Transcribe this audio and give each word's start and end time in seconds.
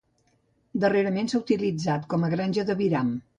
Darrerament 0.83 1.29
s'ha 1.33 1.41
utilitzat 1.43 2.09
com 2.15 2.27
a 2.27 2.31
granja 2.33 2.67
d'aviram. 2.73 3.15